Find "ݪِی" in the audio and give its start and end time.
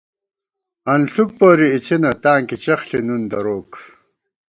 2.87-2.99